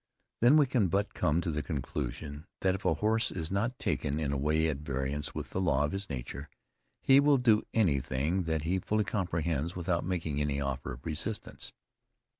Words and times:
Then, 0.39 0.57
we 0.57 0.65
can 0.65 0.87
but 0.87 1.13
come 1.13 1.41
to 1.41 1.51
the 1.51 1.61
conclusion, 1.61 2.47
that 2.61 2.73
if 2.73 2.85
a 2.85 2.95
horse 2.95 3.29
is 3.31 3.51
not 3.51 3.77
taken 3.77 4.19
in 4.19 4.31
a 4.31 4.35
way 4.35 4.67
at 4.67 4.77
variance 4.77 5.35
with 5.35 5.51
the 5.51 5.61
law 5.61 5.83
of 5.83 5.91
his 5.91 6.09
nature, 6.09 6.49
he 7.03 7.19
will 7.19 7.37
do 7.37 7.67
anything 7.71 8.45
that 8.45 8.63
he 8.63 8.79
fully 8.79 9.03
comprehends 9.03 9.75
without 9.75 10.03
making 10.03 10.41
any 10.41 10.59
offer 10.59 10.93
of 10.93 11.05
resistance. 11.05 11.71